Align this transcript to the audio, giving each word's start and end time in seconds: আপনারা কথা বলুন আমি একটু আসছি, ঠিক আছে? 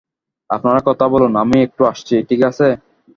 আপনারা 0.49 0.79
কথা 0.85 1.05
বলুন 1.07 1.33
আমি 1.35 1.57
একটু 1.61 1.81
আসছি, 1.85 2.15
ঠিক 2.29 2.41
আছে? 2.43 2.67